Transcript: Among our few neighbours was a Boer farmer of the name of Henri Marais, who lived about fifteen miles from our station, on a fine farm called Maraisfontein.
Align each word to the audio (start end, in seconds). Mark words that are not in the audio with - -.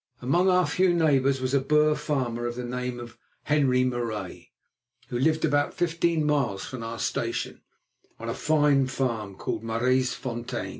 Among 0.19 0.49
our 0.49 0.65
few 0.65 0.95
neighbours 0.95 1.39
was 1.41 1.53
a 1.53 1.59
Boer 1.59 1.93
farmer 1.95 2.47
of 2.47 2.55
the 2.55 2.63
name 2.63 2.99
of 2.99 3.19
Henri 3.43 3.83
Marais, 3.83 4.49
who 5.09 5.19
lived 5.19 5.45
about 5.45 5.75
fifteen 5.75 6.25
miles 6.25 6.65
from 6.65 6.81
our 6.81 6.97
station, 6.97 7.61
on 8.19 8.27
a 8.27 8.33
fine 8.33 8.87
farm 8.87 9.35
called 9.35 9.61
Maraisfontein. 9.63 10.69